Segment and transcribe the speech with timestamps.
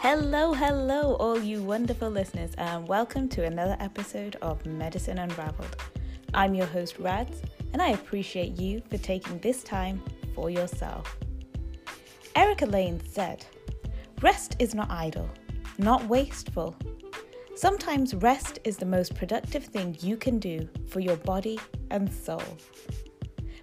[0.00, 5.74] Hello, hello, all you wonderful listeners, and welcome to another episode of Medicine Unraveled.
[6.32, 10.00] I'm your host, Rads, and I appreciate you for taking this time
[10.36, 11.18] for yourself.
[12.36, 13.44] Erica Layne said,
[14.22, 15.28] Rest is not idle,
[15.78, 16.76] not wasteful.
[17.56, 21.58] Sometimes rest is the most productive thing you can do for your body
[21.90, 22.56] and soul.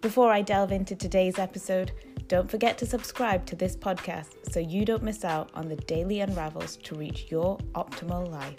[0.00, 1.90] Before I delve into today's episode,
[2.30, 6.20] don't forget to subscribe to this podcast so you don't miss out on the daily
[6.20, 8.54] unravels to reach your optimal life.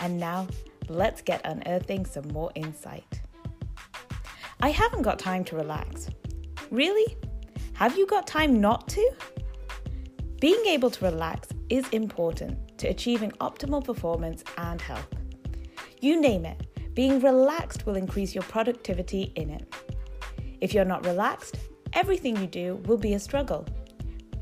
[0.00, 0.48] And now,
[0.88, 3.20] let's get unearthing some more insight.
[4.60, 6.08] I haven't got time to relax.
[6.72, 7.16] Really?
[7.74, 9.12] Have you got time not to?
[10.40, 15.06] Being able to relax is important to achieving optimal performance and health.
[16.00, 19.72] You name it, being relaxed will increase your productivity in it.
[20.60, 21.56] If you're not relaxed,
[21.96, 23.66] everything you do will be a struggle.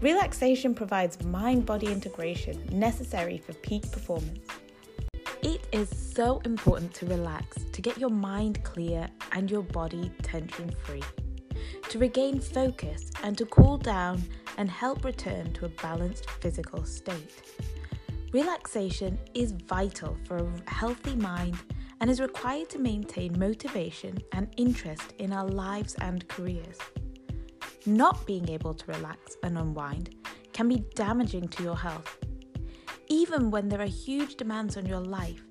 [0.00, 4.48] Relaxation provides mind body integration necessary for peak performance.
[5.42, 10.74] It is so important to relax to get your mind clear and your body tension
[10.82, 11.02] free,
[11.90, 14.22] to regain focus and to cool down
[14.56, 17.42] and help return to a balanced physical state.
[18.32, 21.58] Relaxation is vital for a healthy mind
[22.00, 26.78] and is required to maintain motivation and interest in our lives and careers.
[27.84, 30.14] Not being able to relax and unwind
[30.52, 32.16] can be damaging to your health.
[33.08, 35.42] Even when there are huge demands on your life,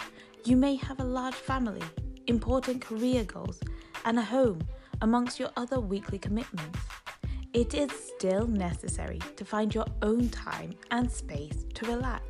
[0.45, 1.83] you may have a large family,
[2.27, 3.59] important career goals,
[4.05, 4.61] and a home
[5.01, 6.79] amongst your other weekly commitments.
[7.53, 12.23] It is still necessary to find your own time and space to relax.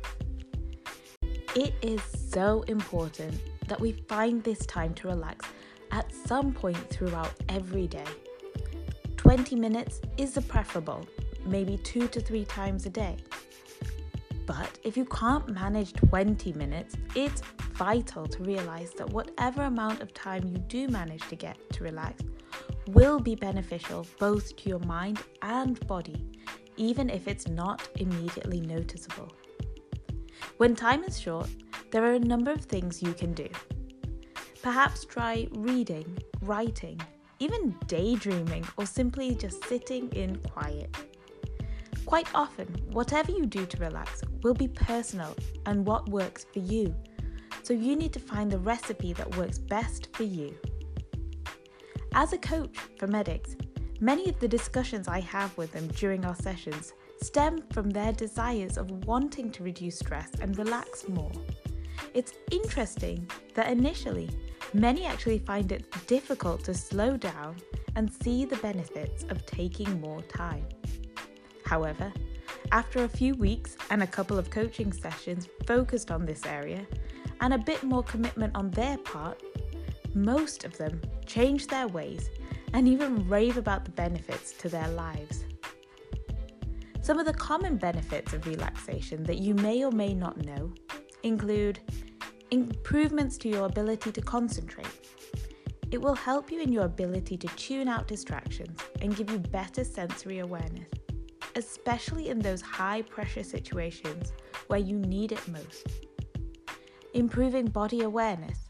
[1.54, 5.46] It is so important that we find this time to relax
[5.92, 8.04] at some point throughout every day.
[9.32, 11.06] 20 minutes is the preferable,
[11.46, 13.16] maybe two to three times a day.
[14.44, 17.40] But if you can't manage 20 minutes, it's
[17.72, 22.22] vital to realize that whatever amount of time you do manage to get to relax
[22.88, 26.26] will be beneficial both to your mind and body,
[26.76, 29.32] even if it's not immediately noticeable.
[30.58, 31.48] When time is short,
[31.90, 33.48] there are a number of things you can do.
[34.60, 37.00] Perhaps try reading, writing,
[37.42, 40.94] even daydreaming, or simply just sitting in quiet.
[42.06, 45.34] Quite often, whatever you do to relax will be personal
[45.66, 46.94] and what works for you.
[47.64, 50.54] So you need to find the recipe that works best for you.
[52.14, 53.56] As a coach for medics,
[54.00, 56.92] many of the discussions I have with them during our sessions
[57.22, 61.32] stem from their desires of wanting to reduce stress and relax more.
[62.14, 64.28] It's interesting that initially
[64.74, 67.56] Many actually find it difficult to slow down
[67.94, 70.64] and see the benefits of taking more time.
[71.66, 72.10] However,
[72.70, 76.86] after a few weeks and a couple of coaching sessions focused on this area,
[77.42, 79.42] and a bit more commitment on their part,
[80.14, 82.30] most of them change their ways
[82.72, 85.44] and even rave about the benefits to their lives.
[87.02, 90.72] Some of the common benefits of relaxation that you may or may not know
[91.24, 91.80] include
[92.52, 94.86] improvements to your ability to concentrate.
[95.90, 99.84] It will help you in your ability to tune out distractions and give you better
[99.84, 100.88] sensory awareness,
[101.56, 104.34] especially in those high pressure situations
[104.66, 105.86] where you need it most.
[107.14, 108.68] Improving body awareness.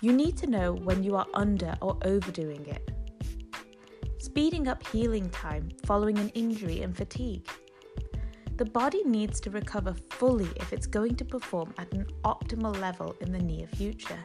[0.00, 2.90] You need to know when you are under or overdoing it.
[4.16, 7.46] Speeding up healing time following an injury and fatigue.
[8.60, 12.06] The body needs to recover fully if it's going to perform at an
[12.50, 14.18] optimal level in the near future.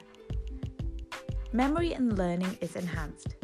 [1.52, 3.36] Memory and learning is enhanced.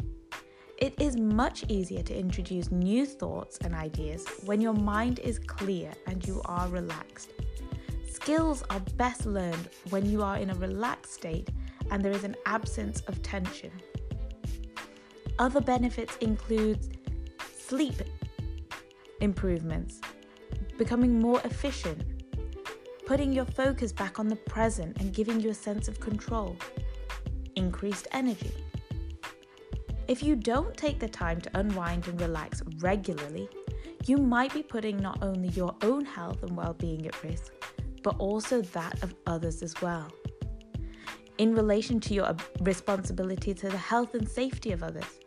[0.78, 5.92] It is much easier to introduce new thoughts and ideas when your mind is clear
[6.06, 7.30] and you are relaxed.
[8.10, 11.48] Skills are best learned when you are in a relaxed state
[11.90, 13.70] and there is an absence of tension.
[15.38, 16.80] Other benefits include
[17.56, 17.94] sleep
[19.20, 20.00] improvements,
[20.76, 22.02] becoming more efficient,
[23.12, 26.56] putting your focus back on the present and giving you a sense of control,
[27.56, 28.54] increased energy.
[30.08, 33.50] If you don't take the time to unwind and relax regularly,
[34.06, 37.52] you might be putting not only your own health and well being at risk,
[38.02, 40.10] but also that of others as well.
[41.36, 45.20] In relation to your responsibility to the health and safety of others,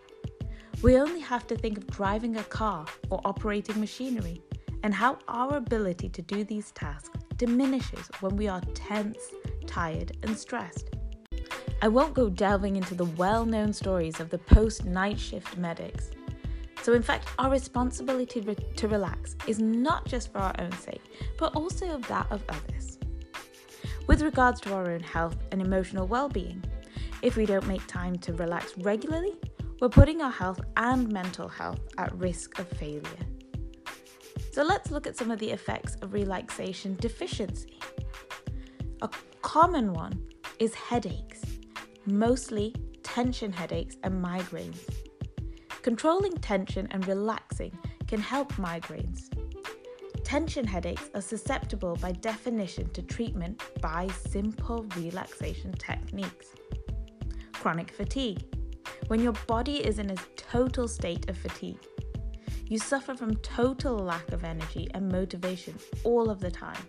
[0.82, 4.42] we only have to think of driving a car or operating machinery
[4.82, 9.20] and how our ability to do these tasks diminishes when we are tense,
[9.66, 10.90] tired, and stressed.
[11.82, 16.12] I won't go delving into the well known stories of the post night shift medics.
[16.82, 18.42] So, in fact, our responsibility
[18.76, 21.02] to relax is not just for our own sake,
[21.38, 23.00] but also of that of others.
[24.08, 26.64] With regards to our own health and emotional well being,
[27.22, 29.34] if we don't make time to relax regularly,
[29.82, 33.02] we're putting our health and mental health at risk of failure.
[34.56, 37.78] So let's look at some of the effects of relaxation deficiency.
[39.02, 39.10] A
[39.42, 40.24] common one
[40.60, 41.42] is headaches,
[42.06, 42.74] mostly
[43.04, 44.80] tension headaches and migraines.
[45.82, 49.24] Controlling tension and relaxing can help migraines.
[50.24, 56.56] Tension headaches are susceptible by definition to treatment by simple relaxation techniques.
[57.52, 58.46] Chronic fatigue,
[59.08, 61.86] when your body is in a total state of fatigue.
[62.68, 66.82] You suffer from total lack of energy and motivation all of the time.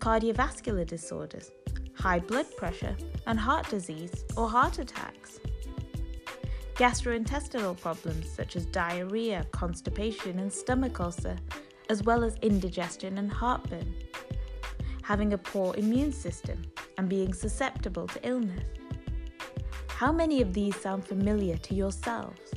[0.00, 1.50] Cardiovascular disorders,
[1.94, 2.94] high blood pressure,
[3.26, 5.40] and heart disease or heart attacks.
[6.74, 11.36] Gastrointestinal problems such as diarrhea, constipation, and stomach ulcer,
[11.88, 13.94] as well as indigestion and heartburn.
[15.02, 16.62] Having a poor immune system
[16.98, 18.68] and being susceptible to illness.
[19.88, 22.52] How many of these sound familiar to yourselves?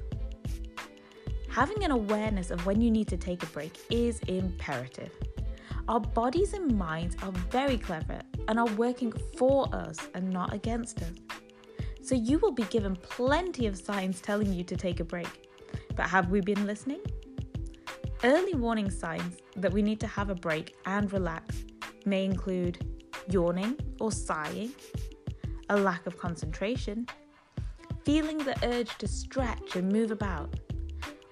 [1.51, 5.11] Having an awareness of when you need to take a break is imperative.
[5.89, 11.01] Our bodies and minds are very clever and are working for us and not against
[11.01, 11.11] us.
[12.01, 15.49] So you will be given plenty of signs telling you to take a break.
[15.97, 17.01] But have we been listening?
[18.23, 21.65] Early warning signs that we need to have a break and relax
[22.05, 22.79] may include
[23.29, 24.71] yawning or sighing,
[25.69, 27.07] a lack of concentration,
[28.05, 30.60] feeling the urge to stretch and move about,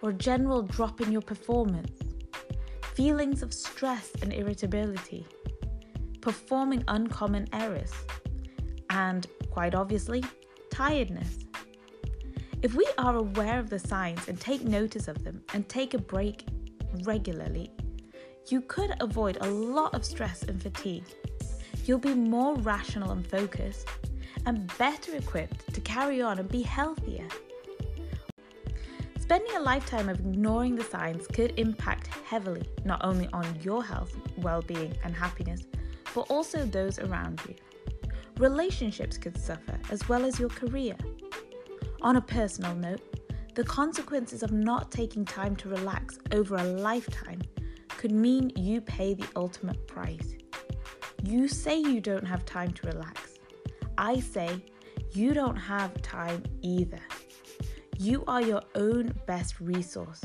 [0.02, 1.92] or general drop in your performance,
[2.94, 5.26] feelings of stress and irritability,
[6.22, 7.92] performing uncommon errors,
[8.90, 10.24] and, quite obviously,
[10.70, 11.40] tiredness.
[12.62, 15.98] If we are aware of the signs and take notice of them and take a
[15.98, 16.46] break
[17.04, 17.72] regularly,
[18.48, 21.06] you could avoid a lot of stress and fatigue.
[21.86, 23.88] You'll be more rational and focused,
[24.46, 27.28] and better equipped to carry on and be healthier.
[29.30, 34.18] Spending a lifetime of ignoring the signs could impact heavily not only on your health,
[34.38, 35.68] well being, and happiness,
[36.16, 37.54] but also those around you.
[38.38, 40.96] Relationships could suffer as well as your career.
[42.02, 43.02] On a personal note,
[43.54, 47.44] the consequences of not taking time to relax over a lifetime
[47.88, 50.34] could mean you pay the ultimate price.
[51.22, 53.36] You say you don't have time to relax.
[53.96, 54.66] I say
[55.12, 57.02] you don't have time either.
[58.02, 60.22] You are your own best resource.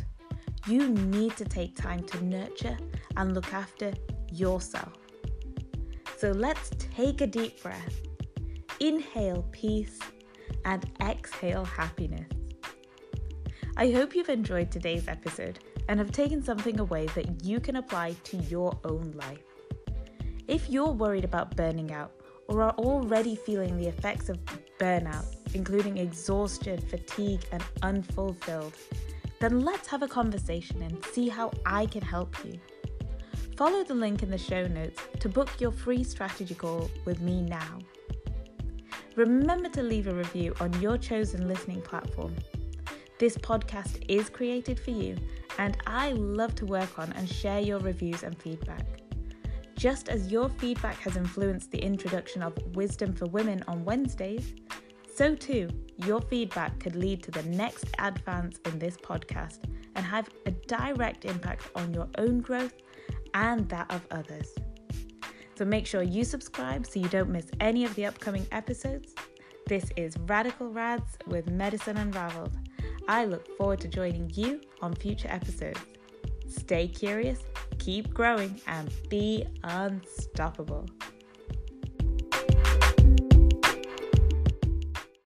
[0.69, 2.79] You need to take time to nurture
[3.17, 3.93] and look after
[4.31, 4.93] yourself.
[6.17, 8.01] So let's take a deep breath.
[8.79, 9.99] Inhale peace
[10.65, 12.29] and exhale happiness.
[13.77, 18.15] I hope you've enjoyed today's episode and have taken something away that you can apply
[18.23, 19.43] to your own life.
[20.47, 22.13] If you're worried about burning out
[22.47, 24.39] or are already feeling the effects of
[24.79, 28.75] burnout, including exhaustion, fatigue, and unfulfilled,
[29.41, 32.59] then let's have a conversation and see how I can help you.
[33.57, 37.43] Follow the link in the show notes to book your free strategy call with me
[37.43, 37.79] now.
[39.17, 42.35] Remember to leave a review on your chosen listening platform.
[43.21, 45.17] This podcast is created for you,
[45.59, 48.85] and I love to work on and share your reviews and feedback.
[49.77, 54.55] Just as your feedback has influenced the introduction of Wisdom for Women on Wednesdays,
[55.15, 55.69] so too,
[56.05, 59.61] your feedback could lead to the next advance in this podcast
[59.95, 62.75] and have a direct impact on your own growth
[63.33, 64.53] and that of others.
[65.57, 69.15] So make sure you subscribe so you don't miss any of the upcoming episodes.
[69.69, 72.57] This is Radical Rads with Medicine Unraveled.
[73.07, 75.79] I look forward to joining you on future episodes.
[76.49, 77.39] Stay curious,
[77.79, 80.87] keep growing, and be unstoppable.